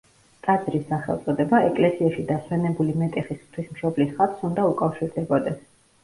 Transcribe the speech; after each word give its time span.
ტაძრის 0.45 0.83
სახელწოდება 0.91 1.57
ეკლესიაში 1.65 2.23
დასვენებული 2.31 2.95
მეტეხის 3.01 3.39
ღვთისმშობლის 3.43 4.15
ხატს 4.21 4.41
უნდა 4.49 4.65
უკავშირდებოდეს. 4.71 5.61